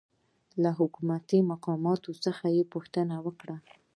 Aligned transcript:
له 0.61 0.69
حکومتي 0.79 1.39
مقاماتو 1.51 2.11
څخه 2.25 2.45
یې 2.55 2.63
غوښتنه 2.71 3.15
وکړه 3.25 3.57